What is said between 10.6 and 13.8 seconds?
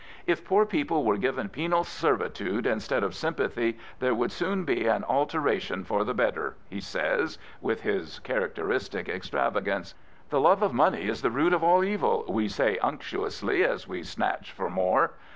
of money is the root of all evil," we say unctuously